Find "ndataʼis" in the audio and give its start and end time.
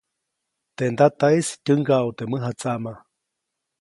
0.93-1.47